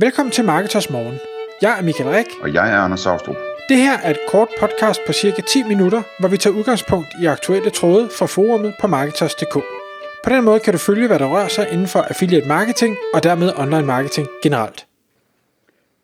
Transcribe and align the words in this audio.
Velkommen 0.00 0.32
til 0.32 0.44
Marketers 0.44 0.90
Morgen. 0.90 1.18
Jeg 1.62 1.78
er 1.78 1.82
Michael 1.82 2.10
Rik. 2.10 2.26
Og 2.42 2.54
jeg 2.54 2.72
er 2.72 2.76
Anders 2.76 3.00
Saustrup. 3.00 3.36
Det 3.68 3.76
her 3.76 3.98
er 3.98 4.10
et 4.10 4.18
kort 4.28 4.48
podcast 4.60 5.00
på 5.06 5.12
cirka 5.12 5.42
10 5.42 5.62
minutter, 5.62 6.02
hvor 6.20 6.28
vi 6.28 6.36
tager 6.36 6.56
udgangspunkt 6.56 7.08
i 7.22 7.26
aktuelle 7.26 7.70
tråde 7.70 8.08
fra 8.18 8.26
forumet 8.26 8.74
på 8.80 8.86
Marketers.dk. 8.86 9.54
På 10.24 10.30
den 10.30 10.44
måde 10.44 10.60
kan 10.60 10.72
du 10.72 10.78
følge, 10.78 11.06
hvad 11.06 11.18
der 11.18 11.26
rører 11.26 11.48
sig 11.48 11.68
inden 11.72 11.86
for 11.86 12.00
affiliate 12.00 12.48
marketing 12.48 12.96
og 13.14 13.22
dermed 13.22 13.52
online 13.56 13.86
marketing 13.86 14.28
generelt. 14.42 14.86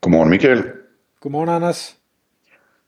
Godmorgen 0.01 0.31
Michael. 0.31 0.65
Godmorgen 1.21 1.49
Anders. 1.49 1.97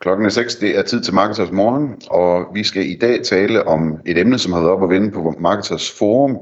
Klokken 0.01 0.27
er 0.27 0.31
6, 0.31 0.57
det 0.57 0.79
er 0.79 0.83
tid 0.83 1.01
til 1.03 1.15
Marketers 1.15 1.51
Morgen, 1.51 2.01
og 2.11 2.47
vi 2.55 2.65
skal 2.65 2.91
i 2.91 2.99
dag 3.01 3.25
tale 3.25 3.69
om 3.69 4.01
et 4.07 4.19
emne, 4.19 4.39
som 4.39 4.53
har 4.53 4.61
været 4.61 4.73
op 4.73 4.83
og 4.83 4.91
vende 4.91 5.11
på 5.11 5.35
Marketers 5.41 5.93
Forum, 5.99 6.37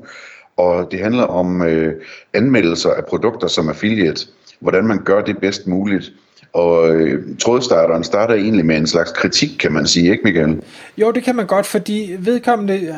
og 0.57 0.91
det 0.91 1.01
handler 1.01 1.25
om 1.25 1.63
øh, 1.63 2.03
anmeldelser 2.35 2.91
af 2.91 3.05
produkter 3.07 3.49
som 3.49 3.69
affiliate 3.69 4.27
hvordan 4.61 4.87
man 4.87 5.05
gør 5.05 5.23
det 5.23 5.39
bedst 5.39 5.67
muligt. 5.67 6.13
Og 6.53 6.95
øh, 6.95 7.37
trådstarteren 7.39 8.05
starter 8.05 8.35
egentlig 8.35 8.67
med 8.67 8.77
en 8.77 8.87
slags 8.87 9.11
kritik, 9.11 9.51
kan 9.59 9.73
man 9.73 9.87
sige, 9.87 10.11
ikke 10.11 10.23
Michael? 10.25 10.63
Jo, 10.99 11.11
det 11.11 11.23
kan 11.23 11.37
man 11.37 11.47
godt, 11.47 11.67
fordi 11.67 12.17
vedkommende 12.19 12.97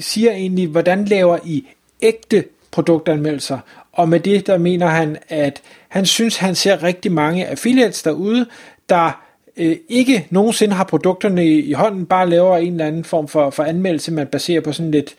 siger 0.00 0.32
egentlig, 0.32 0.68
hvordan 0.68 1.04
laver 1.04 1.38
I 1.44 1.66
ægte 2.02 2.44
produktanmeldelser? 2.70 3.58
Og 3.92 4.08
med 4.08 4.20
det, 4.20 4.46
der 4.46 4.58
mener 4.58 4.86
han, 4.86 5.16
at 5.28 5.62
han 5.88 6.06
synes, 6.06 6.36
han 6.36 6.54
ser 6.54 6.82
rigtig 6.82 7.12
mange 7.12 7.46
affiliates 7.46 8.02
derude, 8.02 8.46
der 8.88 9.22
øh, 9.56 9.76
ikke 9.88 10.26
nogensinde 10.30 10.74
har 10.74 10.84
produkterne 10.84 11.46
i, 11.46 11.60
i 11.60 11.72
hånden, 11.72 12.06
bare 12.06 12.28
laver 12.28 12.56
en 12.56 12.72
eller 12.72 12.86
anden 12.86 13.04
form 13.04 13.28
for, 13.28 13.50
for 13.50 13.62
anmeldelse, 13.62 14.12
man 14.12 14.26
baserer 14.26 14.60
på 14.60 14.72
sådan 14.72 14.90
lidt 14.90 15.14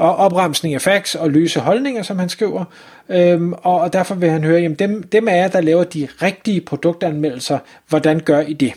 øh, 0.00 0.20
opremsning 0.20 0.74
af 0.74 0.82
facts 0.82 1.14
og 1.14 1.30
løse 1.30 1.60
holdninger, 1.60 2.02
som 2.02 2.18
han 2.18 2.28
skriver. 2.28 2.64
Øhm, 3.08 3.52
og, 3.52 3.80
og 3.80 3.92
derfor 3.92 4.14
vil 4.14 4.30
han 4.30 4.44
høre, 4.44 4.60
jamen 4.60 4.78
dem, 4.78 5.02
dem 5.02 5.28
er 5.28 5.34
jer, 5.34 5.48
der 5.48 5.60
laver 5.60 5.84
de 5.84 6.08
rigtige 6.22 6.60
produktanmeldelser, 6.60 7.58
hvordan 7.88 8.20
gør 8.20 8.40
I 8.40 8.52
det? 8.52 8.72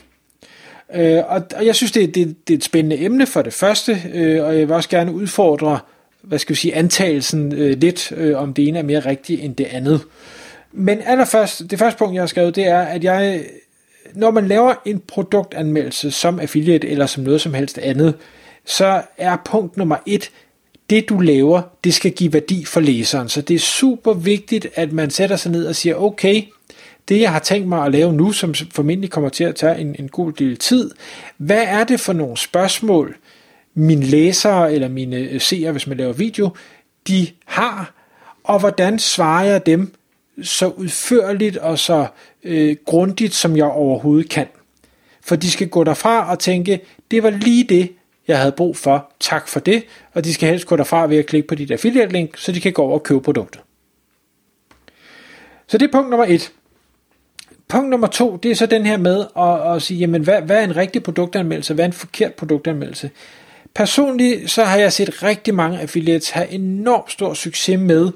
Øh, 0.94 1.22
og, 1.28 1.42
og 1.56 1.66
jeg 1.66 1.74
synes, 1.74 1.92
det, 1.92 2.14
det, 2.14 2.48
det 2.48 2.54
er 2.54 2.58
et 2.58 2.64
spændende 2.64 3.04
emne 3.04 3.26
for 3.26 3.42
det 3.42 3.52
første, 3.52 4.02
øh, 4.14 4.44
og 4.44 4.58
jeg 4.58 4.68
vil 4.68 4.76
også 4.76 4.88
gerne 4.88 5.12
udfordre, 5.12 5.78
hvad 6.22 6.38
skal 6.38 6.54
vi 6.54 6.58
sige, 6.58 6.74
antagelsen 6.74 7.52
øh, 7.52 7.78
lidt, 7.78 8.12
øh, 8.12 8.38
om 8.38 8.54
det 8.54 8.68
ene 8.68 8.78
er 8.78 8.82
mere 8.82 9.00
rigtigt 9.00 9.44
end 9.44 9.56
det 9.56 9.66
andet. 9.70 10.00
Men 10.72 11.00
allerførst, 11.04 11.70
det 11.70 11.78
første 11.78 11.98
punkt, 11.98 12.14
jeg 12.14 12.22
har 12.22 12.26
skrevet, 12.26 12.56
det 12.56 12.66
er, 12.66 12.80
at 12.80 13.04
jeg, 13.04 13.44
når 14.14 14.30
man 14.30 14.48
laver 14.48 14.74
en 14.84 15.00
produktanmeldelse 15.00 16.10
som 16.10 16.40
affiliate 16.40 16.88
eller 16.88 17.06
som 17.06 17.22
noget 17.22 17.40
som 17.40 17.54
helst 17.54 17.78
andet, 17.78 18.14
så 18.64 19.02
er 19.18 19.36
punkt 19.44 19.76
nummer 19.76 19.96
et, 20.06 20.30
det 20.92 21.08
du 21.08 21.20
laver, 21.20 21.62
det 21.84 21.94
skal 21.94 22.12
give 22.12 22.32
værdi 22.32 22.64
for 22.64 22.80
læseren. 22.80 23.28
Så 23.28 23.40
det 23.40 23.54
er 23.54 23.58
super 23.58 24.12
vigtigt, 24.12 24.66
at 24.74 24.92
man 24.92 25.10
sætter 25.10 25.36
sig 25.36 25.52
ned 25.52 25.66
og 25.66 25.76
siger, 25.76 25.94
okay, 25.94 26.42
det 27.08 27.20
jeg 27.20 27.32
har 27.32 27.38
tænkt 27.38 27.68
mig 27.68 27.84
at 27.84 27.92
lave 27.92 28.12
nu, 28.12 28.32
som 28.32 28.54
formentlig 28.54 29.10
kommer 29.10 29.30
til 29.30 29.44
at 29.44 29.54
tage 29.54 29.78
en, 29.78 29.96
en 29.98 30.08
god 30.08 30.32
del 30.32 30.56
tid, 30.56 30.90
hvad 31.36 31.62
er 31.66 31.84
det 31.84 32.00
for 32.00 32.12
nogle 32.12 32.36
spørgsmål, 32.36 33.16
mine 33.74 34.04
læsere 34.04 34.74
eller 34.74 34.88
mine 34.88 35.16
øh, 35.16 35.40
seere, 35.40 35.72
hvis 35.72 35.86
man 35.86 35.96
laver 35.96 36.12
video, 36.12 36.50
de 37.08 37.26
har, 37.44 37.94
og 38.44 38.58
hvordan 38.60 38.98
svarer 38.98 39.44
jeg 39.44 39.66
dem 39.66 39.94
så 40.42 40.68
udførligt 40.68 41.56
og 41.56 41.78
så 41.78 42.06
øh, 42.44 42.76
grundigt, 42.84 43.34
som 43.34 43.56
jeg 43.56 43.66
overhovedet 43.66 44.28
kan. 44.28 44.46
For 45.24 45.36
de 45.36 45.50
skal 45.50 45.68
gå 45.68 45.84
derfra 45.84 46.30
og 46.30 46.38
tænke, 46.38 46.80
det 47.10 47.22
var 47.22 47.30
lige 47.30 47.64
det, 47.64 47.88
jeg 48.28 48.38
havde 48.38 48.52
brug 48.52 48.76
for, 48.76 49.12
tak 49.20 49.48
for 49.48 49.60
det, 49.60 49.84
og 50.12 50.24
de 50.24 50.34
skal 50.34 50.48
helst 50.48 50.66
gå 50.66 50.76
derfra 50.76 51.06
ved 51.06 51.16
at 51.16 51.26
klikke 51.26 51.48
på 51.48 51.54
dit 51.54 51.70
affiliate 51.70 52.12
link, 52.12 52.36
så 52.36 52.52
de 52.52 52.60
kan 52.60 52.72
gå 52.72 52.82
over 52.82 52.94
og 52.94 53.02
købe 53.02 53.20
produktet. 53.20 53.60
Så 55.66 55.78
det 55.78 55.88
er 55.88 55.92
punkt 55.92 56.10
nummer 56.10 56.26
et. 56.26 56.52
Punkt 57.68 57.90
nummer 57.90 58.06
to, 58.06 58.36
det 58.36 58.50
er 58.50 58.54
så 58.54 58.66
den 58.66 58.86
her 58.86 58.96
med 58.96 59.24
at, 59.38 59.74
at 59.74 59.82
sige, 59.82 59.98
jamen 59.98 60.22
hvad, 60.22 60.42
hvad 60.42 60.56
er 60.58 60.64
en 60.64 60.76
rigtig 60.76 61.02
produktanmeldelse, 61.02 61.74
hvad 61.74 61.84
er 61.84 61.86
en 61.86 61.92
forkert 61.92 62.34
produktanmeldelse? 62.34 63.10
Personligt 63.74 64.50
så 64.50 64.64
har 64.64 64.76
jeg 64.76 64.92
set 64.92 65.22
rigtig 65.22 65.54
mange 65.54 65.80
affiliates 65.80 66.30
have 66.30 66.48
enormt 66.48 67.12
stor 67.12 67.34
succes 67.34 67.78
med 67.78 68.10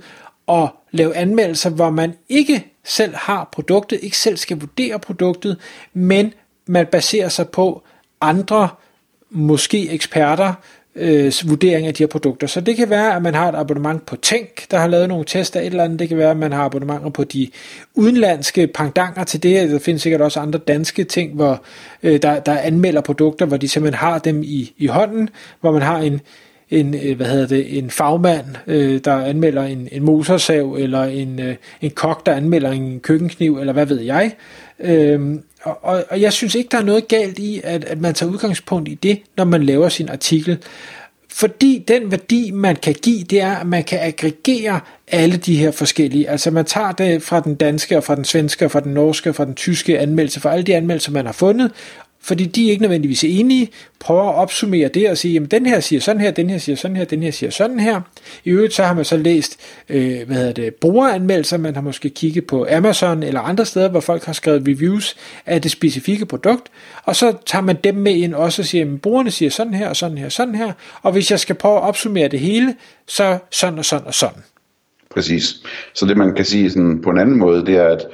at 0.49 0.69
lave 0.91 1.17
anmeldelser, 1.17 1.71
hvor 1.71 1.91
man 1.91 2.15
ikke 2.29 2.67
selv 2.85 3.15
har 3.15 3.49
produktet, 3.53 4.01
ikke 4.03 4.19
selv 4.19 4.37
skal 4.37 4.61
vurdere 4.61 4.99
produktet, 4.99 5.59
men 5.93 6.35
man 6.67 6.87
baserer 6.87 7.29
sig 7.29 7.49
på 7.49 7.83
andre 8.21 8.69
måske 9.37 9.91
eksperter 9.91 10.53
øh, 10.97 11.33
vurdering 11.47 11.87
af 11.87 11.95
de 11.95 12.03
her 12.03 12.09
produkter. 12.09 12.47
Så 12.47 12.61
det 12.61 12.77
kan 12.77 12.91
være, 12.91 13.17
at 13.17 13.23
man 13.23 13.35
har 13.35 13.49
et 13.49 13.55
abonnement 13.55 14.07
på 14.07 14.17
Tænk, 14.17 14.71
der 14.71 14.79
har 14.79 14.87
lavet 14.87 15.09
nogle 15.09 15.25
tester 15.25 15.61
af 15.61 15.65
et 15.65 15.71
eller 15.71 15.85
andet. 15.85 15.99
Det 15.99 16.09
kan 16.09 16.19
være, 16.19 16.31
at 16.31 16.37
man 16.37 16.53
har 16.53 16.65
abonnementer 16.65 17.11
på 17.11 17.25
de 17.25 17.49
udenlandske 17.95 18.67
pangdanger 18.67 19.25
til 19.25 19.43
det. 19.43 19.71
Der 19.71 19.79
findes 19.79 20.03
sikkert 20.03 20.21
også 20.21 20.41
andre 20.41 20.59
danske 20.59 21.05
ting, 21.05 21.35
hvor 21.35 21.63
øh, 22.03 22.23
der, 22.23 22.41
der 22.41 22.59
anmelder 22.59 23.01
produkter, 23.01 23.47
hvor 23.47 23.57
de 23.57 23.69
simpelthen 23.69 23.99
har 23.99 24.19
dem 24.19 24.43
i, 24.43 24.73
i 24.79 24.87
hånden, 24.87 25.29
hvor 25.61 25.73
man 25.73 25.83
har 25.83 25.99
en, 25.99 26.21
en, 26.71 26.95
øh, 26.95 27.17
hvad 27.17 27.27
hedder 27.27 27.47
det, 27.47 27.79
en 27.79 27.91
fagmand, 27.91 28.47
øh, 28.67 29.01
der 29.05 29.15
anmelder 29.15 29.63
en, 29.63 29.89
en 29.93 30.03
motorsav, 30.03 30.77
eller 30.79 31.05
en, 31.05 31.41
øh, 31.41 31.57
en 31.81 31.91
kok, 31.91 32.27
der 32.27 32.33
anmelder 32.33 32.71
en 32.71 33.01
køkkenkniv, 33.01 33.59
eller 33.59 33.73
hvad 33.73 33.87
ved 33.87 34.01
jeg. 34.01 34.33
Øh, 34.81 35.21
og, 35.67 35.79
og, 35.83 36.05
og 36.11 36.21
jeg 36.21 36.33
synes 36.33 36.55
ikke, 36.55 36.69
der 36.71 36.79
er 36.79 36.85
noget 36.85 37.09
galt 37.09 37.39
i, 37.39 37.61
at, 37.65 37.85
at 37.85 38.01
man 38.01 38.15
tager 38.15 38.33
udgangspunkt 38.33 38.89
i 38.89 38.95
det, 38.95 39.23
når 39.37 39.45
man 39.45 39.63
laver 39.63 39.89
sin 39.89 40.09
artikel. 40.09 40.59
Fordi 41.33 41.85
den 41.89 42.11
værdi, 42.11 42.51
man 42.51 42.77
kan 42.77 42.95
give, 43.03 43.25
det 43.25 43.41
er, 43.41 43.53
at 43.57 43.67
man 43.67 43.85
kan 43.85 43.99
aggregere 44.03 44.81
alle 45.09 45.37
de 45.37 45.57
her 45.57 45.71
forskellige. 45.71 46.31
Altså 46.31 46.51
man 46.51 46.65
tager 46.65 46.93
det 46.93 47.23
fra 47.23 47.41
den 47.41 47.55
danske, 47.55 47.97
og 47.97 48.05
fra 48.05 48.15
den 48.15 48.25
svenske, 48.25 48.65
og 48.65 48.71
fra 48.71 48.81
den 48.81 48.95
norske, 48.95 49.29
og 49.29 49.35
fra 49.35 49.45
den 49.45 49.55
tyske 49.55 49.99
anmeldelse, 49.99 50.41
fra 50.41 50.53
alle 50.53 50.65
de 50.65 50.77
anmeldelser, 50.77 51.13
man 51.13 51.27
har 51.27 51.33
fundet, 51.33 51.71
fordi 52.27 52.45
de 52.45 52.67
er 52.67 52.71
ikke 52.71 52.83
nødvendigvis 52.83 53.25
enige, 53.25 53.69
prøver 53.99 54.29
at 54.29 54.35
opsummere 54.35 54.89
det 54.89 55.11
og 55.11 55.19
sige, 55.19 55.35
jamen 55.35 55.49
den 55.49 55.67
her 55.67 55.81
siger 55.81 56.01
sådan 56.01 56.21
her, 56.21 56.31
den 56.31 56.51
her 56.51 56.59
siger 56.59 56.77
sådan 56.77 56.97
her, 56.97 57.05
den 57.05 57.23
her 57.23 57.31
siger 57.31 57.51
sådan 57.51 57.81
her. 57.81 58.01
I 58.45 58.51
øvrigt 58.51 58.75
så 58.75 58.83
har 58.83 58.95
man 58.95 59.05
så 59.05 59.17
læst, 59.17 59.61
øh, 59.89 60.27
hvad 60.27 60.37
hedder 60.37 60.53
det, 60.53 60.75
brugeranmeldelser, 60.75 61.57
man 61.57 61.75
har 61.75 61.83
måske 61.83 62.11
kigget 62.11 62.47
på 62.47 62.67
Amazon 62.71 63.23
eller 63.23 63.41
andre 63.41 63.67
steder, 63.67 63.89
hvor 63.89 64.01
folk 64.01 64.25
har 64.25 64.33
skrevet 64.33 64.63
reviews 64.69 65.17
af 65.47 65.63
det 65.63 65.71
specifikke 65.71 66.27
produkt, 66.27 66.69
og 67.05 67.17
så 67.17 67.35
tager 67.47 67.63
man 67.63 67.77
dem 67.85 67.95
med 67.95 68.15
ind 68.15 68.35
også 68.35 68.63
og 68.63 68.67
siger, 68.67 68.85
jamen 68.85 68.99
brugerne 68.99 69.31
siger 69.31 69.51
sådan 69.51 69.75
her, 69.75 69.89
og 69.89 69.97
sådan 69.97 70.19
her, 70.19 70.27
og 70.27 70.33
sådan 70.33 70.55
her, 70.55 70.73
og 71.03 71.13
hvis 71.13 71.31
jeg 71.31 71.41
skal 71.41 71.55
prøve 71.55 71.77
at 71.77 71.83
opsummere 71.83 72.29
det 72.29 72.41
hele, 72.41 72.75
så 73.09 73.39
sådan 73.51 73.79
og 73.79 73.85
sådan 73.85 74.07
og 74.07 74.15
sådan. 74.15 74.43
Præcis. 75.11 75.55
Så 75.95 76.07
det 76.07 76.17
man 76.17 76.35
kan 76.35 76.45
sige 76.45 76.71
sådan 76.71 77.03
på 77.03 77.11
en 77.11 77.19
anden 77.19 77.39
måde, 77.39 77.67
det 77.67 77.77
er, 77.77 77.89
at 77.89 78.07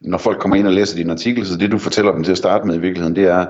når 0.00 0.18
folk 0.18 0.38
kommer 0.38 0.56
ind 0.56 0.66
og 0.66 0.72
læser 0.72 0.96
din 0.96 1.10
artikel, 1.10 1.46
så 1.46 1.56
det 1.56 1.70
du 1.70 1.78
fortæller 1.78 2.12
dem 2.12 2.24
til 2.24 2.32
at 2.32 2.38
starte 2.38 2.66
med 2.66 2.74
i 2.74 2.78
virkeligheden, 2.78 3.16
det 3.16 3.24
er, 3.24 3.46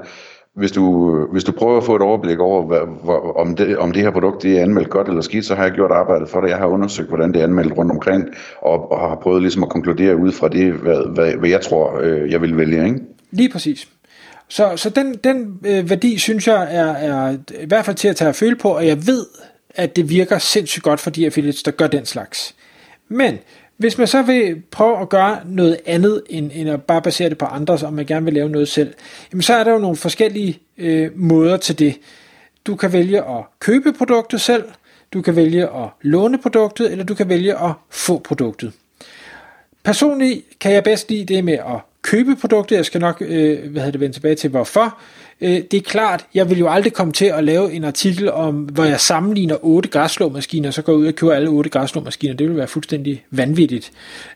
hvis 0.56 0.72
du, 0.72 1.14
hvis 1.32 1.44
du 1.44 1.52
prøver 1.52 1.76
at 1.76 1.84
få 1.84 1.96
et 1.96 2.02
overblik 2.02 2.38
over, 2.38 2.66
hvad, 2.66 2.78
hvor, 3.04 3.40
om, 3.40 3.56
det, 3.56 3.78
om 3.78 3.92
det 3.92 4.02
her 4.02 4.10
produkt 4.10 4.42
det 4.42 4.58
er 4.58 4.62
anmeldt 4.62 4.90
godt 4.90 5.08
eller 5.08 5.22
skidt, 5.22 5.44
så 5.44 5.54
har 5.54 5.62
jeg 5.62 5.72
gjort 5.72 5.90
arbejdet 5.90 6.28
for 6.28 6.40
det. 6.40 6.48
Jeg 6.48 6.56
har 6.56 6.66
undersøgt, 6.66 7.08
hvordan 7.08 7.32
det 7.32 7.40
er 7.40 7.44
anmeldt 7.44 7.76
rundt 7.78 7.92
omkring, 7.92 8.24
og, 8.62 8.92
og 8.92 9.08
har 9.08 9.18
prøvet 9.22 9.42
ligesom 9.42 9.62
at 9.62 9.68
konkludere 9.68 10.16
ud 10.16 10.32
fra 10.32 10.48
det, 10.48 10.72
hvad, 10.72 11.14
hvad, 11.14 11.32
hvad 11.32 11.48
jeg 11.48 11.60
tror, 11.60 12.00
øh, 12.00 12.30
jeg 12.30 12.40
vil 12.40 12.56
vælge. 12.56 12.84
Ikke? 12.84 13.00
Lige 13.30 13.48
præcis. 13.48 13.88
Så, 14.48 14.76
så 14.76 14.90
den, 14.90 15.14
den 15.24 15.60
øh, 15.66 15.90
værdi, 15.90 16.18
synes 16.18 16.46
jeg, 16.46 16.68
er, 16.70 16.92
er 16.92 17.36
i 17.60 17.66
hvert 17.66 17.84
fald 17.84 17.96
til 17.96 18.08
at 18.08 18.16
tage 18.16 18.28
at 18.28 18.36
føle 18.36 18.56
på, 18.56 18.68
og 18.68 18.86
jeg 18.86 19.06
ved, 19.06 19.26
at 19.74 19.96
det 19.96 20.10
virker 20.10 20.38
sindssygt 20.38 20.82
godt 20.82 21.00
for 21.00 21.10
de 21.10 21.26
affiliates, 21.26 21.62
der 21.62 21.70
gør 21.70 21.86
den 21.86 22.04
slags. 22.04 22.54
Men 23.08 23.38
hvis 23.78 23.98
man 23.98 24.06
så 24.06 24.22
vil 24.22 24.62
prøve 24.70 25.00
at 25.00 25.08
gøre 25.08 25.38
noget 25.46 25.78
andet, 25.86 26.22
end, 26.28 26.50
end 26.54 26.70
at 26.70 26.82
bare 26.82 27.02
basere 27.02 27.28
det 27.28 27.38
på 27.38 27.44
andre, 27.44 27.78
og 27.86 27.92
man 27.92 28.06
gerne 28.06 28.24
vil 28.24 28.34
lave 28.34 28.48
noget 28.48 28.68
selv, 28.68 28.94
jamen 29.32 29.42
så 29.42 29.54
er 29.54 29.64
der 29.64 29.72
jo 29.72 29.78
nogle 29.78 29.96
forskellige 29.96 30.58
øh, 30.78 31.10
måder 31.14 31.56
til 31.56 31.78
det. 31.78 31.98
Du 32.66 32.76
kan 32.76 32.92
vælge 32.92 33.18
at 33.18 33.44
købe 33.60 33.92
produktet 33.92 34.40
selv, 34.40 34.64
du 35.12 35.22
kan 35.22 35.36
vælge 35.36 35.62
at 35.62 35.88
låne 36.02 36.38
produktet, 36.38 36.92
eller 36.92 37.04
du 37.04 37.14
kan 37.14 37.28
vælge 37.28 37.62
at 37.62 37.72
få 37.90 38.18
produktet. 38.18 38.72
Personligt 39.84 40.44
kan 40.60 40.72
jeg 40.72 40.84
bedst 40.84 41.10
lide 41.10 41.34
det 41.34 41.44
med 41.44 41.54
at 41.54 41.80
købe 42.02 42.36
produktet. 42.36 42.76
Jeg 42.76 42.86
skal 42.86 43.00
nok 43.00 43.22
øh, 43.26 43.70
hvad 43.70 43.92
det, 43.92 44.00
vende 44.00 44.16
tilbage 44.16 44.34
til, 44.34 44.50
hvorfor. 44.50 44.98
Øh, 45.40 45.62
det 45.70 45.74
er 45.74 45.80
klart, 45.80 46.26
jeg 46.34 46.50
vil 46.50 46.58
jo 46.58 46.68
aldrig 46.68 46.92
komme 46.92 47.12
til 47.12 47.24
at 47.24 47.44
lave 47.44 47.72
en 47.72 47.84
artikel 47.84 48.30
om, 48.32 48.54
hvor 48.54 48.84
jeg 48.84 49.00
sammenligner 49.00 49.64
otte 49.64 49.88
græsslåmaskiner, 49.88 50.70
så 50.70 50.82
går 50.82 50.92
jeg 50.92 50.98
ud 50.98 51.06
og 51.06 51.14
køber 51.14 51.32
alle 51.32 51.48
otte 51.48 51.70
græsslåmaskiner. 51.70 52.34
Det 52.34 52.48
vil 52.48 52.56
være 52.56 52.66
fuldstændig 52.66 53.24
vanvittigt. 53.30 53.92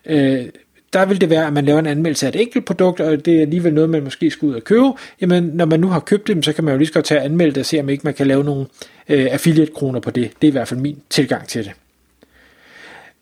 Øh, 0.06 0.44
der 0.92 1.04
vil 1.04 1.20
det 1.20 1.30
være, 1.30 1.46
at 1.46 1.52
man 1.52 1.64
laver 1.64 1.78
en 1.78 1.86
anmeldelse 1.86 2.26
af 2.26 2.30
et 2.30 2.40
enkelt 2.40 2.64
produkt, 2.64 3.00
og 3.00 3.24
det 3.24 3.36
er 3.36 3.40
alligevel 3.40 3.74
noget, 3.74 3.90
man 3.90 4.04
måske 4.04 4.30
skal 4.30 4.46
ud 4.46 4.54
og 4.54 4.64
købe. 4.64 4.92
Jamen, 5.20 5.44
når 5.44 5.64
man 5.64 5.80
nu 5.80 5.88
har 5.88 6.00
købt 6.00 6.28
dem, 6.28 6.42
så 6.42 6.52
kan 6.52 6.64
man 6.64 6.72
jo 6.72 6.78
lige 6.78 6.86
så 6.86 6.92
godt 6.92 7.04
tage 7.04 7.20
anmelde 7.20 7.54
det 7.54 7.60
og 7.60 7.66
se, 7.66 7.80
om 7.80 7.88
ikke 7.88 8.04
man 8.04 8.14
kan 8.14 8.26
lave 8.26 8.44
nogle 8.44 8.66
øh, 9.08 9.26
affiliate-kroner 9.30 10.00
på 10.00 10.10
det. 10.10 10.30
Det 10.42 10.46
er 10.46 10.50
i 10.50 10.52
hvert 10.52 10.68
fald 10.68 10.80
min 10.80 10.98
tilgang 11.10 11.48
til 11.48 11.64
det. 11.64 11.72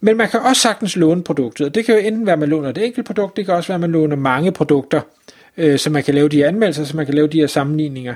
Men 0.01 0.17
man 0.17 0.29
kan 0.29 0.41
også 0.41 0.63
sagtens 0.63 0.97
låne 0.97 1.23
produktet, 1.23 1.67
og 1.67 1.75
det 1.75 1.85
kan 1.85 1.95
jo 1.95 2.01
enten 2.01 2.27
være, 2.27 2.33
at 2.33 2.39
man 2.39 2.49
låner 2.49 2.69
et 2.69 2.79
enkelt 2.79 3.07
produkt, 3.07 3.37
det 3.37 3.47
kan 3.47 3.55
også 3.55 3.69
være, 3.69 3.75
at 3.75 3.81
man 3.81 3.93
låner 3.93 4.17
mange 4.17 4.53
produkter, 4.53 4.99
øh, 4.99 5.31
øh, 5.57 5.79
så 5.79 5.91
man 5.91 6.03
kan 6.03 6.15
lave 6.15 6.29
de 6.29 6.37
her 6.37 6.49
anmeldelser, 6.49 6.85
så 6.85 6.97
man 6.97 7.07
kan 7.07 7.15
lave 7.15 7.27
de 7.27 7.41
her 7.41 7.47
sammenligninger. 7.47 8.15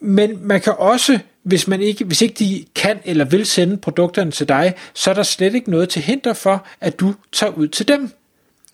Men 0.00 0.38
man 0.42 0.60
kan 0.60 0.72
også, 0.78 1.18
hvis, 1.42 1.68
man 1.68 1.80
ikke, 1.80 2.04
hvis 2.04 2.22
ikke 2.22 2.34
de 2.34 2.64
kan 2.74 2.98
eller 3.04 3.24
vil 3.24 3.46
sende 3.46 3.76
produkterne 3.76 4.30
til 4.30 4.48
dig, 4.48 4.74
så 4.94 5.10
er 5.10 5.14
der 5.14 5.22
slet 5.22 5.54
ikke 5.54 5.70
noget 5.70 5.88
til 5.88 6.02
hinder 6.02 6.32
for, 6.32 6.66
at 6.80 7.00
du 7.00 7.14
tager 7.32 7.52
ud 7.52 7.68
til 7.68 7.88
dem. 7.88 8.10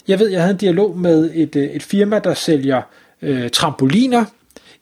Jeg 0.08 0.18
ved, 0.18 0.28
jeg 0.28 0.40
havde 0.40 0.52
en 0.52 0.58
dialog 0.58 0.98
med 0.98 1.30
et, 1.34 1.56
øh, 1.56 1.64
et 1.64 1.82
firma, 1.82 2.18
der 2.18 2.34
sælger 2.34 2.82
øh, 3.22 3.50
trampoliner 3.50 4.24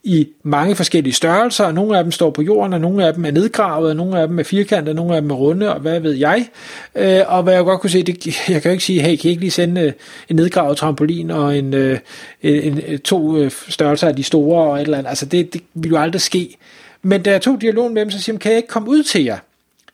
i 0.04 0.28
mange 0.42 0.76
forskellige 0.76 1.12
størrelser, 1.12 1.64
og 1.64 1.74
nogle 1.74 1.98
af 1.98 2.04
dem 2.04 2.12
står 2.12 2.30
på 2.30 2.42
jorden, 2.42 2.72
og 2.72 2.80
nogle 2.80 3.06
af 3.06 3.14
dem 3.14 3.24
er 3.24 3.30
nedgravet, 3.30 3.90
og 3.90 3.96
nogle 3.96 4.20
af 4.20 4.28
dem 4.28 4.38
er 4.38 4.42
firkantede, 4.42 4.90
og 4.90 4.96
nogle 4.96 5.16
af 5.16 5.22
dem 5.22 5.30
er 5.30 5.34
runde, 5.34 5.74
og 5.74 5.80
hvad 5.80 6.00
ved 6.00 6.12
jeg. 6.12 6.48
Øh, 6.94 7.20
og 7.26 7.42
hvad 7.42 7.54
jeg 7.54 7.64
godt 7.64 7.80
kunne 7.80 7.90
se, 7.90 8.02
det, 8.02 8.26
jeg 8.48 8.62
kan 8.62 8.70
jo 8.70 8.72
ikke 8.72 8.84
sige, 8.84 9.00
hey, 9.00 9.16
kan 9.16 9.28
I 9.28 9.30
ikke 9.30 9.40
lige 9.40 9.50
sende 9.50 9.80
øh, 9.80 9.92
en 10.28 10.36
nedgravet 10.36 10.76
trampolin 10.76 11.30
og 11.30 11.58
en, 11.58 11.74
øh, 11.74 11.98
en, 12.42 12.62
en, 12.62 12.80
øh, 12.88 12.98
to 12.98 13.48
størrelser 13.50 14.08
af 14.08 14.16
de 14.16 14.22
store 14.22 14.70
og 14.70 14.76
et 14.76 14.82
eller 14.82 14.98
andet. 14.98 15.08
Altså 15.08 15.26
det, 15.26 15.52
det 15.52 15.62
vil 15.74 15.90
jo 15.90 15.96
aldrig 15.96 16.20
ske. 16.20 16.56
Men 17.02 17.22
da 17.22 17.30
jeg 17.30 17.42
tog 17.42 17.60
dialogen 17.60 17.94
med 17.94 18.02
dem, 18.02 18.10
så 18.10 18.22
siger 18.22 18.36
de, 18.36 18.40
kan 18.40 18.50
jeg 18.52 18.56
ikke 18.56 18.68
komme 18.68 18.88
ud 18.88 19.02
til 19.02 19.24
jer? 19.24 19.38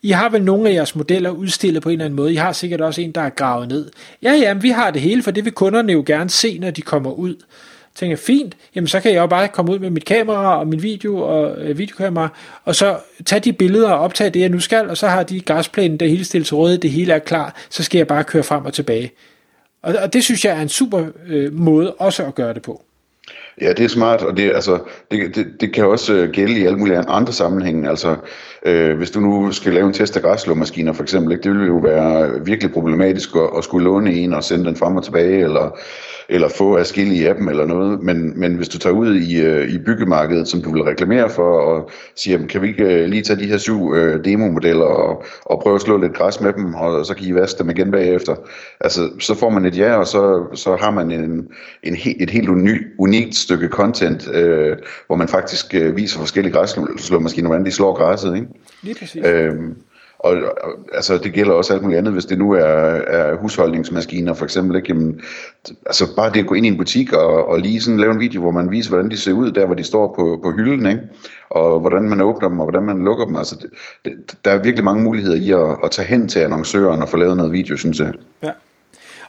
I 0.03 0.11
har 0.11 0.29
vel 0.29 0.43
nogle 0.43 0.69
af 0.69 0.75
jeres 0.75 0.97
modeller 0.97 1.31
udstillet 1.31 1.83
på 1.83 1.89
en 1.89 1.93
eller 1.93 2.05
anden 2.05 2.17
måde. 2.17 2.33
I 2.33 2.37
har 2.37 2.53
sikkert 2.53 2.81
også 2.81 3.01
en, 3.01 3.13
der 3.13 3.21
er 3.21 3.31
gravet 3.31 3.69
ned. 3.69 3.91
Ja, 4.23 4.33
ja, 4.33 4.53
vi 4.53 4.71
har 4.71 4.91
det 4.91 5.03
hele, 5.03 5.23
for 5.23 5.31
det 5.31 5.45
vil 5.45 5.53
kunderne 5.53 5.93
jo 5.93 6.03
gerne 6.07 6.31
se, 6.31 6.59
når 6.59 6.71
de 6.71 6.83
kommer 6.83 7.11
ud 7.13 7.35
tænker 7.99 8.13
jeg, 8.13 8.19
fint, 8.19 8.57
jamen 8.75 8.89
så 8.89 9.01
kan 9.01 9.13
jeg 9.13 9.21
jo 9.21 9.27
bare 9.27 9.49
komme 9.49 9.73
ud 9.73 9.79
med 9.79 9.91
mit 9.91 10.05
kamera 10.05 10.59
og 10.59 10.67
min 10.67 10.83
video 10.83 11.17
og 11.17 11.57
øh, 11.59 11.79
videokamera, 11.79 12.29
og 12.65 12.75
så 12.75 12.97
tage 13.27 13.41
de 13.41 13.53
billeder 13.53 13.91
og 13.91 13.99
optage 13.99 14.31
det, 14.31 14.41
jeg 14.41 14.49
nu 14.49 14.61
skal, 14.61 14.91
og 14.91 14.97
så 14.97 15.09
har 15.09 15.23
de 15.23 15.41
græsplænen, 15.41 16.01
der 16.01 16.07
hele 16.07 16.25
stillet 16.25 16.47
til 16.47 16.57
rådighed, 16.57 16.81
det 16.81 16.91
hele 16.91 17.13
er 17.13 17.19
klar, 17.19 17.55
så 17.71 17.83
skal 17.83 17.99
jeg 17.99 18.07
bare 18.07 18.25
køre 18.25 18.43
frem 18.43 18.65
og 18.65 18.73
tilbage. 18.73 19.13
Og, 19.83 19.95
og 20.03 20.13
det 20.13 20.25
synes 20.25 20.45
jeg 20.45 20.59
er 20.59 20.63
en 20.63 20.69
super 20.69 21.07
øh, 21.29 21.53
måde 21.53 21.95
også 21.95 22.25
at 22.25 22.35
gøre 22.35 22.55
det 22.55 22.63
på. 22.63 22.83
Ja, 23.61 23.73
det 23.73 23.85
er 23.85 23.89
smart, 23.89 24.23
og 24.23 24.37
det, 24.37 24.53
altså, 24.55 24.79
det, 25.11 25.35
det, 25.35 25.47
det 25.61 25.75
kan 25.75 25.85
også 25.85 26.15
øh, 26.15 26.31
gælde 26.31 26.61
i 26.61 26.65
alle 26.65 26.79
mulige 26.79 26.99
andre 26.99 27.33
sammenhænge. 27.33 27.89
Altså, 27.89 28.17
øh, 28.67 28.97
hvis 28.97 29.11
du 29.11 29.21
nu 29.21 29.53
skal 29.53 29.73
lave 29.73 29.87
en 29.87 29.93
test 29.93 30.17
af 30.17 30.23
græsslåmaskiner 30.23 30.93
for 30.93 31.03
eksempel, 31.03 31.33
ikke, 31.33 31.43
det 31.43 31.51
ville 31.51 31.67
jo 31.67 31.77
være 31.77 32.45
virkelig 32.45 32.73
problematisk 32.73 33.37
at, 33.37 33.59
at 33.59 33.65
skulle 33.65 33.85
låne 33.85 34.13
en 34.13 34.35
og 34.35 34.45
sende 34.45 34.65
den 34.65 34.77
frem 34.77 34.97
og 34.97 35.05
tilbage, 35.05 35.45
eller 35.45 35.79
eller 36.29 36.49
få 36.49 36.77
afskillige 36.77 37.29
af 37.29 37.35
dem 37.35 37.49
eller 37.49 37.67
noget, 37.67 38.03
men, 38.03 38.41
men 38.41 38.55
hvis 38.55 38.69
du 38.69 38.79
tager 38.79 38.95
ud 38.95 39.15
i, 39.15 39.41
øh, 39.41 39.69
i 39.69 39.79
byggemarkedet, 39.79 40.49
som 40.49 40.63
du 40.63 40.73
vil 40.73 40.83
reklamere 40.83 41.31
for, 41.31 41.61
og 41.61 41.91
siger, 42.17 42.47
kan 42.47 42.63
vi 42.63 42.69
ikke 42.69 42.85
øh, 42.85 43.09
lige 43.09 43.23
tage 43.23 43.41
de 43.41 43.47
her 43.47 43.59
syv 43.59 43.95
øh, 43.95 44.25
demomodeller 44.25 44.85
og, 44.85 45.25
og 45.43 45.61
prøve 45.63 45.75
at 45.75 45.81
slå 45.81 45.97
lidt 45.97 46.15
græs 46.15 46.41
med 46.41 46.53
dem, 46.53 46.75
og 46.75 47.07
så 47.07 47.15
kan 47.15 47.27
I 47.27 47.35
vaske 47.35 47.59
dem 47.59 47.71
igen 47.71 47.91
bagefter. 47.91 48.35
Altså, 48.81 49.11
så 49.21 49.35
får 49.35 49.51
man 49.51 49.65
et 49.65 49.79
ja, 49.79 49.95
og 49.95 50.07
så, 50.07 50.45
så 50.55 50.77
har 50.77 50.91
man 50.91 51.11
en, 51.11 51.49
en, 51.83 51.97
et 52.21 52.31
helt 52.31 52.49
uni, 52.49 52.71
unikt 52.99 53.35
stykke 53.35 53.69
content, 53.69 54.29
øh, 54.35 54.77
hvor 55.07 55.17
man 55.17 55.29
faktisk 55.29 55.75
øh, 55.75 55.97
viser 55.97 56.19
forskellige 56.19 56.53
græsslåmaskiner, 56.53 57.49
hvordan 57.49 57.67
de 57.67 57.73
slår 57.73 57.95
græsset. 57.95 58.35
Ikke? 58.35 58.47
Lige 58.83 58.97
præcis. 58.99 59.27
Øhm, 59.27 59.75
og, 60.19 60.33
og 60.63 60.71
altså, 60.95 61.19
det 61.19 61.33
gælder 61.33 61.53
også 61.53 61.73
alt 61.73 61.83
muligt 61.83 61.99
andet, 61.99 62.13
hvis 62.13 62.25
det 62.25 62.39
nu 62.39 62.53
er, 62.53 62.61
er 62.61 63.37
husholdningsmaskiner 63.37 64.35
for 64.35 64.45
eksempel. 64.45 64.77
Ikke? 64.77 64.89
Jamen, 64.89 65.21
altså 65.87 66.17
bare 66.17 66.33
det 66.33 66.41
at 66.41 66.47
gå 66.47 66.55
ind 66.55 66.67
i 66.67 66.69
en 66.69 66.77
butik 66.77 67.13
og, 67.13 67.49
og 67.49 67.61
lige 67.61 67.81
sådan 67.81 68.01
lave 68.01 68.13
en 68.13 68.21
video, 68.21 68.41
hvor 68.41 68.51
man 68.51 68.71
viser, 68.71 68.91
hvordan 68.91 69.11
de 69.11 69.17
ser 69.17 69.33
ud, 69.33 69.51
der 69.51 69.67
hvor 69.67 69.75
de 69.75 69.85
står 69.85 70.15
på, 70.17 70.41
på 70.43 70.51
hylden, 70.51 70.87
ikke? 70.87 71.03
og 71.51 71.81
hvordan 71.81 72.03
man 72.03 72.21
åbner 72.21 72.49
dem, 72.49 72.61
og 72.61 72.65
hvordan 72.65 72.83
man 72.83 73.05
lukker 73.05 73.25
dem. 73.25 73.37
Altså, 73.37 73.57
det, 73.57 73.71
det, 74.05 74.45
der 74.45 74.51
er 74.51 74.63
virkelig 74.63 74.85
mange 74.85 75.05
muligheder 75.05 75.37
i 75.37 75.51
at, 75.51 75.77
at 75.85 75.91
tage 75.91 76.09
hen 76.09 76.29
til 76.29 76.41
annoncøren 76.41 77.03
og 77.03 77.09
få 77.09 77.17
lavet 77.17 77.37
noget 77.37 77.53
video, 77.53 77.77
synes 77.77 78.01
jeg. 78.01 78.13
Ja. 78.43 78.51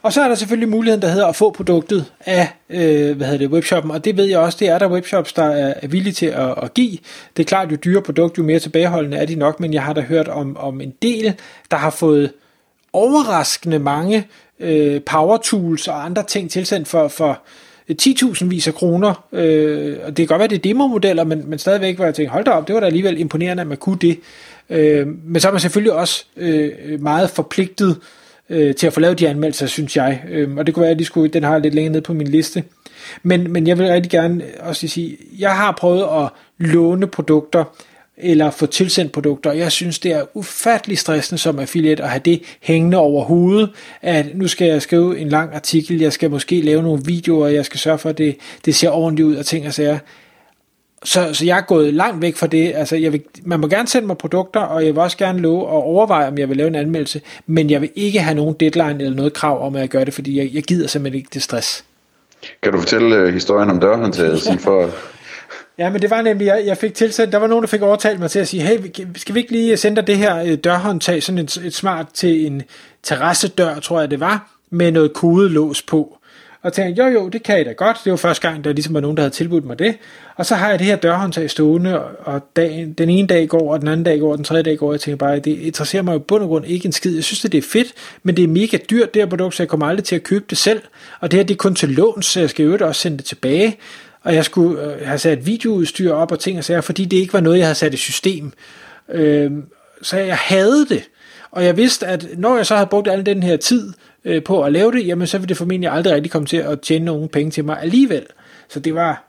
Og 0.01 0.13
så 0.13 0.21
er 0.21 0.27
der 0.27 0.35
selvfølgelig 0.35 0.69
muligheden, 0.69 1.01
der 1.01 1.07
hedder 1.07 1.27
at 1.27 1.35
få 1.35 1.51
produktet 1.51 2.05
af 2.25 2.47
øh, 2.69 3.17
hvad 3.17 3.27
hedder 3.27 3.37
det, 3.37 3.49
webshoppen, 3.49 3.91
og 3.91 4.05
det 4.05 4.17
ved 4.17 4.25
jeg 4.25 4.39
også, 4.39 4.57
det 4.59 4.67
er 4.67 4.79
der 4.79 4.89
webshops, 4.89 5.33
der 5.33 5.43
er 5.43 5.87
villige 5.87 6.13
til 6.13 6.25
at, 6.25 6.63
at 6.63 6.73
give. 6.73 6.97
Det 7.37 7.43
er 7.43 7.47
klart, 7.47 7.71
jo 7.71 7.75
dyrere 7.75 8.03
produkt, 8.03 8.37
jo 8.37 8.43
mere 8.43 8.59
tilbageholdende 8.59 9.17
er 9.17 9.25
de 9.25 9.35
nok, 9.35 9.59
men 9.59 9.73
jeg 9.73 9.83
har 9.83 9.93
da 9.93 10.01
hørt 10.01 10.27
om, 10.27 10.57
om 10.57 10.81
en 10.81 10.93
del, 11.01 11.33
der 11.71 11.77
har 11.77 11.89
fået 11.89 12.31
overraskende 12.93 13.79
mange 13.79 14.27
øh, 14.59 15.01
power 15.01 15.37
tools 15.37 15.87
og 15.87 16.05
andre 16.05 16.23
ting 16.23 16.51
tilsendt 16.51 16.87
for, 16.87 17.07
for 17.07 17.39
10.000 17.91 18.45
vis 18.45 18.67
af 18.67 18.73
kroner, 18.73 19.25
øh, 19.31 19.97
og 20.03 20.17
det 20.17 20.17
kan 20.17 20.27
godt 20.27 20.39
være, 20.39 20.47
det 20.47 20.57
er 20.57 20.61
demomodeller, 20.61 21.23
men, 21.23 21.49
men 21.49 21.59
stadigvæk, 21.59 21.95
hvor 21.95 22.05
jeg 22.05 22.15
tænkte, 22.15 22.31
hold 22.31 22.45
da 22.45 22.51
op, 22.51 22.67
det 22.67 22.73
var 22.73 22.79
da 22.79 22.85
alligevel 22.85 23.19
imponerende, 23.19 23.61
at 23.61 23.67
man 23.67 23.77
kunne 23.77 23.97
det. 24.01 24.19
Øh, 24.69 25.07
men 25.07 25.41
så 25.41 25.47
er 25.47 25.51
man 25.51 25.61
selvfølgelig 25.61 25.93
også 25.93 26.25
øh, 26.37 27.01
meget 27.01 27.29
forpligtet 27.29 27.97
øh, 28.49 28.75
til 28.75 28.87
at 28.87 28.93
få 28.93 28.99
lavet 28.99 29.19
de 29.19 29.27
anmeldelser, 29.27 29.67
synes 29.67 29.97
jeg. 29.97 30.23
Øh, 30.29 30.57
og 30.57 30.65
det 30.65 30.73
kunne 30.73 30.81
være, 30.81 30.91
at 30.91 30.99
de 30.99 31.05
skulle, 31.05 31.29
den 31.29 31.43
har 31.43 31.57
lidt 31.57 31.73
længere 31.73 31.93
ned 31.93 32.01
på 32.01 32.13
min 32.13 32.27
liste. 32.27 32.63
Men, 33.23 33.51
men 33.53 33.67
jeg 33.67 33.77
vil 33.77 33.87
rigtig 33.87 34.11
gerne 34.11 34.43
også 34.59 34.87
sige, 34.87 35.17
jeg 35.39 35.51
har 35.51 35.75
prøvet 35.79 36.23
at 36.23 36.29
låne 36.57 37.07
produkter, 37.07 37.63
eller 38.21 38.51
få 38.51 38.65
tilsendt 38.65 39.11
produkter. 39.11 39.51
Jeg 39.51 39.71
synes, 39.71 39.99
det 39.99 40.11
er 40.11 40.23
ufattelig 40.33 40.97
stressende 40.97 41.39
som 41.39 41.59
affiliate 41.59 42.03
at 42.03 42.09
have 42.09 42.21
det 42.25 42.41
hængende 42.61 42.97
over 42.97 43.23
hovedet, 43.23 43.69
at 44.01 44.25
nu 44.33 44.47
skal 44.47 44.67
jeg 44.67 44.81
skrive 44.81 45.19
en 45.19 45.29
lang 45.29 45.55
artikel, 45.55 45.99
jeg 46.01 46.13
skal 46.13 46.29
måske 46.29 46.61
lave 46.61 46.83
nogle 46.83 47.01
videoer, 47.05 47.47
jeg 47.47 47.65
skal 47.65 47.79
sørge 47.79 47.97
for, 47.97 48.09
at 48.09 48.17
det, 48.17 48.35
det 48.65 48.75
ser 48.75 48.89
ordentligt 48.89 49.27
ud 49.27 49.35
og 49.35 49.45
ting 49.45 49.67
og 49.67 49.73
sager. 49.73 49.99
Så, 51.03 51.33
så 51.33 51.45
jeg 51.45 51.57
er 51.57 51.61
gået 51.61 51.93
langt 51.93 52.21
væk 52.21 52.35
fra 52.35 52.47
det. 52.47 52.71
Altså, 52.75 52.95
jeg 52.95 53.13
vil, 53.13 53.21
man 53.43 53.59
må 53.59 53.67
gerne 53.67 53.87
sende 53.87 54.07
mig 54.07 54.17
produkter, 54.17 54.59
og 54.59 54.85
jeg 54.85 54.95
vil 54.95 55.01
også 55.01 55.17
gerne 55.17 55.39
love 55.39 55.61
at 55.61 55.73
overveje, 55.73 56.27
om 56.27 56.37
jeg 56.37 56.49
vil 56.49 56.57
lave 56.57 56.67
en 56.67 56.75
anmeldelse, 56.75 57.21
men 57.47 57.69
jeg 57.69 57.81
vil 57.81 57.89
ikke 57.95 58.19
have 58.19 58.35
nogen 58.35 58.55
deadline 58.59 59.03
eller 59.03 59.15
noget 59.15 59.33
krav 59.33 59.65
om, 59.65 59.75
at 59.75 59.81
jeg 59.81 59.89
gør 59.89 60.03
det, 60.03 60.13
fordi 60.13 60.37
jeg, 60.37 60.49
jeg 60.53 60.63
gider 60.63 60.87
simpelthen 60.87 61.17
ikke 61.17 61.29
det 61.33 61.43
stress. 61.43 61.85
Kan 62.63 62.71
du 62.73 62.79
fortælle 62.79 63.23
uh, 63.23 63.33
historien 63.33 63.69
om 63.69 63.79
dørhåndtaget? 63.79 64.45
Ja. 64.45 64.55
For... 64.65 64.89
ja, 65.77 65.89
men 65.89 66.01
det 66.01 66.09
var 66.09 66.21
nemlig, 66.21 66.45
jeg, 66.45 66.63
jeg 66.65 66.77
fik 66.77 66.93
tilsendt, 66.93 67.31
der 67.31 67.39
var 67.39 67.47
nogen, 67.47 67.63
der 67.63 67.67
fik 67.67 67.81
overtalt 67.81 68.19
mig 68.19 68.31
til 68.31 68.39
at 68.39 68.47
sige, 68.47 68.63
hey, 68.63 68.77
skal 69.15 69.35
vi 69.35 69.39
ikke 69.39 69.51
lige 69.51 69.77
sende 69.77 69.95
dig 69.95 70.07
det 70.07 70.17
her 70.17 70.43
øh, 70.43 70.53
dørhåndtag, 70.53 71.23
sådan 71.23 71.39
et, 71.39 71.57
et 71.57 71.73
smart 71.73 72.07
til 72.13 72.45
en 72.45 72.63
terrassedør, 73.03 73.79
tror 73.79 73.99
jeg 73.99 74.11
det 74.11 74.19
var, 74.19 74.51
med 74.69 74.91
noget 74.91 75.13
kodelås 75.13 75.81
på 75.81 76.18
og 76.61 76.73
tænkte, 76.73 77.03
jo 77.03 77.09
jo, 77.09 77.29
det 77.29 77.43
kan 77.43 77.57
jeg 77.57 77.65
da 77.65 77.71
godt. 77.71 77.97
Det 78.03 78.11
var 78.11 78.17
første 78.17 78.49
gang, 78.49 78.63
der 78.63 78.73
ligesom 78.73 78.93
var 78.93 78.99
nogen, 78.99 79.17
der 79.17 79.23
havde 79.23 79.33
tilbudt 79.33 79.65
mig 79.65 79.79
det. 79.79 79.97
Og 80.35 80.45
så 80.45 80.55
har 80.55 80.69
jeg 80.69 80.79
det 80.79 80.87
her 80.87 80.95
dørhåndtag 80.95 81.49
stående, 81.49 82.03
og 82.03 82.41
dagen, 82.55 82.93
den 82.93 83.09
ene 83.09 83.27
dag 83.27 83.47
går, 83.47 83.73
og 83.73 83.79
den 83.79 83.87
anden 83.87 84.03
dag 84.03 84.19
går, 84.19 84.31
og 84.31 84.37
den 84.37 84.45
tredje 84.45 84.63
dag 84.63 84.77
går, 84.77 84.87
og 84.87 84.93
jeg 84.93 85.01
tænker 85.01 85.17
bare, 85.17 85.39
det 85.39 85.57
interesserer 85.57 86.03
mig 86.03 86.13
jo 86.13 86.19
bund 86.19 86.43
og 86.43 86.49
grund 86.49 86.65
ikke 86.65 86.85
en 86.85 86.91
skid. 86.91 87.15
Jeg 87.15 87.23
synes, 87.23 87.41
det 87.41 87.55
er 87.55 87.61
fedt, 87.61 87.93
men 88.23 88.37
det 88.37 88.43
er 88.43 88.47
mega 88.47 88.77
dyrt, 88.89 89.13
det 89.13 89.21
her 89.21 89.29
produkt, 89.29 89.55
så 89.55 89.63
jeg 89.63 89.69
kommer 89.69 89.87
aldrig 89.87 90.03
til 90.03 90.15
at 90.15 90.23
købe 90.23 90.45
det 90.49 90.57
selv. 90.57 90.81
Og 91.19 91.31
det 91.31 91.37
her, 91.37 91.43
det 91.43 91.53
er 91.53 91.57
kun 91.57 91.75
til 91.75 91.89
lån, 91.89 92.21
så 92.21 92.39
jeg 92.39 92.49
skal 92.49 92.65
jo 92.65 92.77
også 92.81 93.01
sende 93.01 93.17
det 93.17 93.25
tilbage. 93.25 93.77
Og 94.23 94.35
jeg 94.35 94.45
skulle 94.45 94.83
øh, 94.83 95.07
have 95.07 95.17
sat 95.17 95.45
videoudstyr 95.45 96.11
op 96.11 96.31
og 96.31 96.39
ting 96.39 96.57
og 96.57 96.63
sager, 96.63 96.81
fordi 96.81 97.05
det 97.05 97.17
ikke 97.17 97.33
var 97.33 97.39
noget, 97.39 97.57
jeg 97.57 97.65
havde 97.65 97.75
sat 97.75 97.93
i 97.93 97.97
system. 97.97 98.51
Øh, 99.11 99.51
så 100.01 100.17
jeg 100.17 100.37
havde 100.37 100.85
det. 100.89 101.03
Og 101.51 101.65
jeg 101.65 101.77
vidste, 101.77 102.07
at 102.07 102.27
når 102.37 102.55
jeg 102.55 102.65
så 102.65 102.75
havde 102.75 102.87
brugt 102.87 103.07
al 103.07 103.25
den 103.25 103.43
her 103.43 103.57
tid 103.57 103.93
øh, 104.25 104.43
på 104.43 104.63
at 104.63 104.71
lave 104.71 104.91
det, 104.91 105.07
jamen 105.07 105.27
så 105.27 105.37
ville 105.37 105.49
det 105.49 105.57
formentlig 105.57 105.89
aldrig 105.89 106.13
rigtig 106.13 106.31
komme 106.31 106.45
til 106.45 106.57
at 106.57 106.81
tjene 106.81 107.05
nogen 107.05 107.29
penge 107.29 107.51
til 107.51 107.65
mig 107.65 107.81
alligevel. 107.81 108.25
Så 108.69 108.79
det 108.79 108.95
var, 108.95 109.23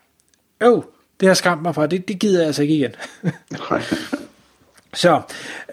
øv, 0.61 0.85
det 1.21 1.29
har 1.29 1.35
skræmt 1.35 1.63
mig 1.63 1.75
fra, 1.75 1.87
det, 1.87 2.09
det 2.09 2.19
gider 2.19 2.39
jeg 2.39 2.47
altså 2.47 2.63
ikke 2.63 2.75
igen. 2.75 2.95
så, 4.95 5.21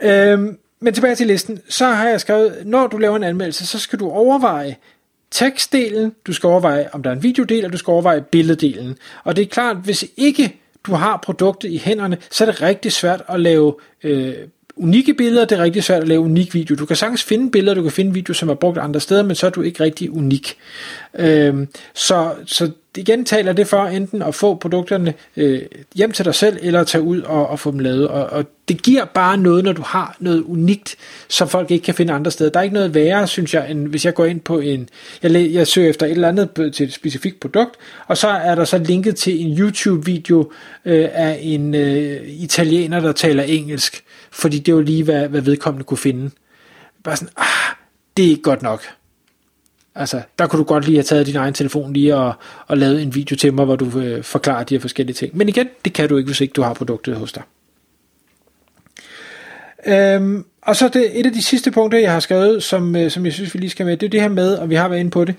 øh, 0.01 0.39
men 0.79 0.93
tilbage 0.93 1.15
til 1.15 1.27
listen, 1.27 1.59
så 1.69 1.85
har 1.85 2.09
jeg 2.09 2.21
skrevet, 2.21 2.57
når 2.65 2.87
du 2.87 2.97
laver 2.97 3.15
en 3.15 3.23
anmeldelse, 3.23 3.67
så 3.67 3.79
skal 3.79 3.99
du 3.99 4.09
overveje 4.09 4.75
tekstdelen, 5.31 6.15
du 6.27 6.33
skal 6.33 6.47
overveje, 6.47 6.89
om 6.93 7.03
der 7.03 7.09
er 7.09 7.15
en 7.15 7.23
videodel, 7.23 7.65
og 7.65 7.71
du 7.71 7.77
skal 7.77 7.91
overveje 7.91 8.21
billeddelen. 8.21 8.97
Og 9.23 9.35
det 9.35 9.41
er 9.41 9.47
klart, 9.47 9.77
hvis 9.77 10.05
ikke 10.17 10.59
du 10.83 10.93
har 10.93 11.17
produktet 11.17 11.71
i 11.71 11.77
hænderne, 11.77 12.17
så 12.31 12.43
er 12.43 12.51
det 12.51 12.61
rigtig 12.61 12.91
svært 12.91 13.23
at 13.29 13.39
lave 13.39 13.75
øh, 14.03 14.35
unikke 14.77 15.13
billeder, 15.13 15.45
det 15.45 15.59
er 15.59 15.63
rigtig 15.63 15.83
svært 15.83 16.01
at 16.01 16.07
lave 16.07 16.21
unik 16.21 16.53
video. 16.53 16.75
Du 16.75 16.85
kan 16.85 16.95
sagtens 16.95 17.23
finde 17.23 17.51
billeder, 17.51 17.75
du 17.75 17.81
kan 17.81 17.91
finde 17.91 18.13
video, 18.13 18.33
som 18.33 18.49
er 18.49 18.53
brugt 18.53 18.77
andre 18.77 18.99
steder, 18.99 19.23
men 19.23 19.35
så 19.35 19.45
er 19.45 19.49
du 19.49 19.61
ikke 19.61 19.83
rigtig 19.83 20.11
unik. 20.11 20.57
Øhm, 21.19 21.67
så, 21.93 22.33
så 22.45 22.71
igen 22.97 23.25
taler 23.25 23.53
det 23.53 23.67
for 23.67 23.85
enten 23.85 24.21
at 24.21 24.35
få 24.35 24.55
produkterne 24.55 25.13
øh, 25.37 25.61
hjem 25.95 26.11
til 26.11 26.25
dig 26.25 26.35
selv, 26.35 26.57
eller 26.61 26.79
at 26.79 26.87
tage 26.87 27.01
ud 27.01 27.21
og, 27.21 27.47
og 27.47 27.59
få 27.59 27.71
dem 27.71 27.79
lavet. 27.79 28.07
Og, 28.07 28.25
og 28.25 28.45
det 28.67 28.83
giver 28.83 29.05
bare 29.05 29.37
noget, 29.37 29.63
når 29.63 29.73
du 29.73 29.81
har 29.81 30.15
noget 30.19 30.43
unikt, 30.43 30.95
som 31.27 31.49
folk 31.49 31.71
ikke 31.71 31.83
kan 31.85 31.93
finde 31.93 32.13
andre 32.13 32.31
steder. 32.31 32.49
Der 32.49 32.59
er 32.59 32.63
ikke 32.63 32.73
noget 32.73 32.93
værre, 32.93 33.27
synes 33.27 33.53
jeg, 33.53 33.71
end 33.71 33.87
hvis 33.87 34.05
jeg 34.05 34.13
går 34.13 34.25
ind 34.25 34.39
på 34.39 34.59
en, 34.59 34.89
jeg, 35.23 35.53
jeg 35.53 35.67
søger 35.67 35.89
efter 35.89 36.05
et 36.05 36.11
eller 36.11 36.27
andet 36.27 36.73
til 36.73 36.87
et 36.87 36.93
specifikt 36.93 37.39
produkt, 37.39 37.75
og 38.07 38.17
så 38.17 38.27
er 38.27 38.55
der 38.55 38.65
så 38.65 38.77
linket 38.77 39.15
til 39.15 39.45
en 39.45 39.59
YouTube-video 39.59 40.51
øh, 40.85 41.09
af 41.13 41.39
en 41.41 41.75
øh, 41.75 42.21
italiener, 42.27 42.99
der 42.99 43.11
taler 43.11 43.43
engelsk 43.43 44.03
fordi 44.37 44.59
det 44.59 44.75
var 44.75 44.81
lige, 44.81 45.03
hvad, 45.03 45.27
hvad 45.27 45.41
vedkommende 45.41 45.83
kunne 45.83 45.97
finde. 45.97 46.31
Bare 47.03 47.15
sådan, 47.15 47.33
ah, 47.37 47.75
det 48.17 48.25
er 48.25 48.29
ikke 48.29 48.41
godt 48.41 48.61
nok. 48.61 48.81
Altså, 49.95 50.21
der 50.39 50.47
kunne 50.47 50.59
du 50.59 50.63
godt 50.63 50.85
lige 50.85 50.95
have 50.95 51.03
taget 51.03 51.27
din 51.27 51.35
egen 51.35 51.53
telefon 51.53 51.93
lige 51.93 52.15
og, 52.15 52.33
og 52.67 52.77
lavet 52.77 53.01
en 53.01 53.15
video 53.15 53.35
til 53.35 53.53
mig, 53.53 53.65
hvor 53.65 53.75
du 53.75 53.99
øh, 53.99 54.23
forklarer 54.23 54.63
de 54.63 54.75
her 54.75 54.79
forskellige 54.79 55.13
ting. 55.13 55.37
Men 55.37 55.49
igen, 55.49 55.67
det 55.85 55.93
kan 55.93 56.09
du 56.09 56.17
ikke, 56.17 56.27
hvis 56.27 56.41
ikke 56.41 56.53
du 56.53 56.61
har 56.61 56.73
produktet 56.73 57.15
hos 57.15 57.31
dig. 57.31 57.43
Øhm, 59.85 60.45
og 60.61 60.75
så 60.75 60.87
det, 60.87 61.19
et 61.19 61.25
af 61.25 61.31
de 61.31 61.41
sidste 61.41 61.71
punkter, 61.71 61.99
jeg 61.99 62.11
har 62.11 62.19
skrevet, 62.19 62.63
som, 62.63 62.95
øh, 62.95 63.11
som 63.11 63.25
jeg 63.25 63.33
synes, 63.33 63.53
vi 63.53 63.59
lige 63.59 63.69
skal 63.69 63.85
med, 63.85 63.97
det 63.97 64.05
er 64.05 64.09
det 64.09 64.21
her 64.21 64.29
med, 64.29 64.55
og 64.55 64.69
vi 64.69 64.75
har 64.75 64.87
været 64.87 64.99
inde 64.99 65.11
på 65.11 65.25
det, 65.25 65.35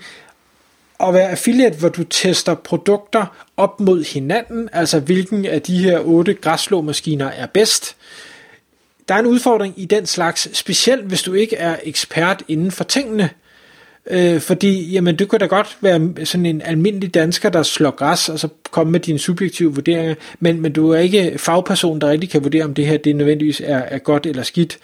at 0.99 1.13
være 1.13 1.29
affiliate, 1.29 1.77
hvor 1.77 1.89
du 1.89 2.03
tester 2.03 2.55
produkter 2.55 3.25
op 3.57 3.79
mod 3.79 4.03
hinanden, 4.03 4.69
altså 4.73 4.99
hvilken 4.99 5.45
af 5.45 5.61
de 5.61 5.83
her 5.83 5.99
otte 5.99 6.33
græsslåmaskiner 6.33 7.27
er 7.27 7.45
bedst. 7.45 7.95
Der 9.09 9.15
er 9.15 9.19
en 9.19 9.25
udfordring 9.25 9.73
i 9.77 9.85
den 9.85 10.05
slags, 10.05 10.57
specielt 10.57 11.05
hvis 11.05 11.21
du 11.21 11.33
ikke 11.33 11.55
er 11.55 11.75
ekspert 11.83 12.43
inden 12.47 12.71
for 12.71 12.83
tingene. 12.83 13.29
Øh, 14.09 14.39
fordi, 14.41 14.91
jamen, 14.91 15.15
du 15.15 15.25
kan 15.25 15.39
da 15.39 15.45
godt 15.45 15.77
være 15.81 16.25
sådan 16.25 16.45
en 16.45 16.61
almindelig 16.61 17.13
dansker, 17.13 17.49
der 17.49 17.63
slår 17.63 17.91
græs, 17.91 18.29
og 18.29 18.39
så 18.39 18.47
komme 18.71 18.91
med 18.91 18.99
dine 18.99 19.19
subjektive 19.19 19.73
vurderinger, 19.73 20.15
men, 20.39 20.61
men 20.61 20.73
du 20.73 20.89
er 20.89 20.99
ikke 20.99 21.33
fagperson, 21.37 22.01
der 22.01 22.09
rigtig 22.09 22.29
kan 22.29 22.43
vurdere, 22.43 22.63
om 22.63 22.73
det 22.73 22.87
her 22.87 22.97
det 22.97 23.15
nødvendigvis 23.15 23.61
er, 23.65 23.77
er 23.77 23.97
godt 23.97 24.25
eller 24.25 24.43
skidt. 24.43 24.77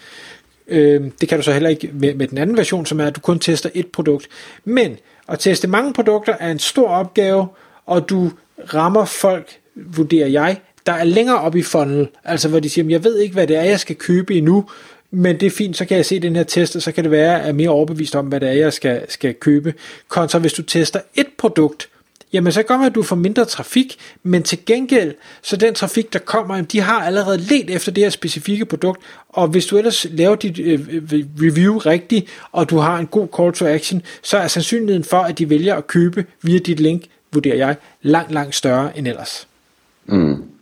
Øh, 0.68 1.04
det 1.20 1.28
kan 1.28 1.38
du 1.38 1.44
så 1.44 1.52
heller 1.52 1.70
ikke 1.70 1.90
med, 1.92 2.14
med 2.14 2.28
den 2.28 2.38
anden 2.38 2.56
version, 2.56 2.86
som 2.86 3.00
er, 3.00 3.06
at 3.06 3.16
du 3.16 3.20
kun 3.20 3.38
tester 3.38 3.70
et 3.74 3.86
produkt. 3.86 4.28
Men 4.64 4.96
at 5.28 5.38
teste 5.38 5.68
mange 5.68 5.92
produkter 5.92 6.34
er 6.40 6.50
en 6.50 6.58
stor 6.58 6.88
opgave, 6.88 7.46
og 7.86 8.08
du 8.08 8.32
rammer 8.74 9.04
folk, 9.04 9.58
vurderer 9.74 10.28
jeg, 10.28 10.60
der 10.86 10.92
er 10.92 11.04
længere 11.04 11.40
op 11.40 11.56
i 11.56 11.62
funnel, 11.62 12.08
altså 12.24 12.48
hvor 12.48 12.60
de 12.60 12.70
siger, 12.70 12.88
jeg 12.88 13.04
ved 13.04 13.18
ikke, 13.18 13.32
hvad 13.32 13.46
det 13.46 13.56
er, 13.56 13.62
jeg 13.62 13.80
skal 13.80 13.96
købe 13.96 14.34
endnu, 14.34 14.64
men 15.10 15.40
det 15.40 15.46
er 15.46 15.50
fint, 15.50 15.76
så 15.76 15.84
kan 15.84 15.96
jeg 15.96 16.06
se 16.06 16.20
den 16.20 16.36
her 16.36 16.42
test, 16.42 16.76
og 16.76 16.82
så 16.82 16.92
kan 16.92 17.04
det 17.04 17.10
være, 17.10 17.34
at 17.34 17.40
jeg 17.40 17.48
er 17.48 17.52
mere 17.52 17.68
overbevist 17.68 18.16
om, 18.16 18.26
hvad 18.26 18.40
det 18.40 18.48
er, 18.48 18.52
jeg 18.52 18.72
skal, 18.72 19.02
skal 19.08 19.34
købe. 19.34 19.74
Kontra 20.08 20.38
hvis 20.38 20.52
du 20.52 20.62
tester 20.62 21.00
et 21.14 21.26
produkt, 21.38 21.88
jamen 22.32 22.52
så 22.52 22.62
gør 22.62 22.76
man, 22.76 22.86
at 22.86 22.94
du 22.94 23.02
får 23.02 23.16
mindre 23.16 23.44
trafik, 23.44 23.96
men 24.22 24.42
til 24.42 24.58
gengæld, 24.66 25.14
så 25.42 25.56
den 25.56 25.74
trafik, 25.74 26.12
der 26.12 26.18
kommer, 26.18 26.60
de 26.60 26.80
har 26.80 27.00
allerede 27.00 27.38
let 27.38 27.70
efter 27.70 27.92
det 27.92 28.04
her 28.04 28.10
specifikke 28.10 28.64
produkt, 28.64 29.00
og 29.28 29.48
hvis 29.48 29.66
du 29.66 29.78
ellers 29.78 30.06
laver 30.10 30.36
dit 30.36 30.58
øh, 30.58 30.88
øh, 30.92 31.24
review 31.42 31.78
rigtigt, 31.78 32.26
og 32.52 32.70
du 32.70 32.76
har 32.78 32.98
en 32.98 33.06
god 33.06 33.28
call 33.36 33.52
to 33.52 33.66
action, 33.66 34.02
så 34.22 34.38
er 34.38 34.48
sandsynligheden 34.48 35.04
for, 35.04 35.18
at 35.18 35.38
de 35.38 35.50
vælger 35.50 35.74
at 35.74 35.86
købe 35.86 36.24
via 36.42 36.58
dit 36.58 36.80
link, 36.80 37.02
vurderer 37.32 37.56
jeg, 37.56 37.76
langt, 38.02 38.32
langt 38.32 38.54
større 38.54 38.98
end 38.98 39.08
ellers. 39.08 39.48
Mm. 40.06 40.55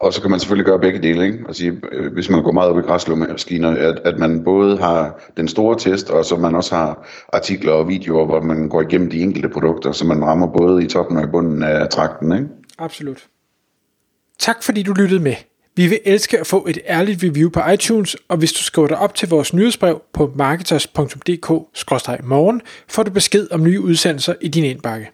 Og 0.00 0.12
så 0.12 0.20
kan 0.20 0.30
man 0.30 0.40
selvfølgelig 0.40 0.66
gøre 0.66 0.78
begge 0.78 1.02
dele, 1.02 1.26
ikke? 1.26 1.38
Og 1.48 1.54
sige, 1.54 1.80
øh, 1.92 2.12
hvis 2.12 2.30
man 2.30 2.42
går 2.42 2.52
meget 2.52 2.70
op 2.70 2.78
i 2.78 2.80
græsslåmaskiner, 2.80 3.70
at, 3.70 4.00
at 4.04 4.18
man 4.18 4.44
både 4.44 4.78
har 4.78 5.20
den 5.36 5.48
store 5.48 5.78
test, 5.78 6.10
og 6.10 6.24
så 6.24 6.36
man 6.36 6.54
også 6.54 6.74
har 6.74 7.08
artikler 7.32 7.72
og 7.72 7.88
videoer, 7.88 8.26
hvor 8.26 8.40
man 8.40 8.68
går 8.68 8.82
igennem 8.82 9.10
de 9.10 9.20
enkelte 9.20 9.48
produkter, 9.48 9.92
så 9.92 10.06
man 10.06 10.24
rammer 10.24 10.46
både 10.46 10.84
i 10.84 10.86
toppen 10.86 11.16
og 11.16 11.24
i 11.24 11.26
bunden 11.26 11.62
af 11.62 11.88
trakten, 11.88 12.32
ikke? 12.32 12.46
Absolut. 12.78 13.26
Tak 14.38 14.62
fordi 14.62 14.82
du 14.82 14.92
lyttede 14.92 15.20
med. 15.20 15.34
Vi 15.76 15.86
vil 15.86 16.00
elske 16.04 16.40
at 16.40 16.46
få 16.46 16.66
et 16.66 16.78
ærligt 16.86 17.24
review 17.24 17.50
på 17.50 17.60
iTunes, 17.72 18.16
og 18.28 18.36
hvis 18.36 18.52
du 18.52 18.62
skriver 18.62 18.88
dig 18.88 18.98
op 18.98 19.14
til 19.14 19.28
vores 19.28 19.54
nyhedsbrev 19.54 20.02
på 20.12 20.32
marketers.dk-morgen, 20.36 22.62
får 22.88 23.02
du 23.02 23.10
besked 23.10 23.48
om 23.50 23.62
nye 23.62 23.80
udsendelser 23.80 24.34
i 24.40 24.48
din 24.48 24.64
indbakke. 24.64 25.10